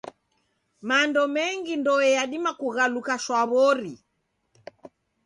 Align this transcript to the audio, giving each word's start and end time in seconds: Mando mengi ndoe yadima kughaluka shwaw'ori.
Mando 0.87 1.21
mengi 1.35 1.73
ndoe 1.79 2.07
yadima 2.17 2.51
kughaluka 2.59 3.13
shwaw'ori. 3.23 3.93